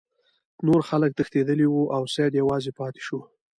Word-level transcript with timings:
نور 0.67 0.81
خلک 0.89 1.11
تښتیدلي 1.17 1.67
وو 1.69 1.83
او 1.95 2.03
سید 2.15 2.33
یوازې 2.41 2.71
پاتې 2.79 3.01
شو. 3.07 3.19